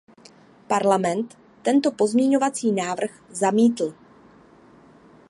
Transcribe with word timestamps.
Parlament 0.67 1.35
tento 1.63 1.91
pozměňovací 1.91 2.71
návrh 2.71 3.23
zamítl. 3.29 3.93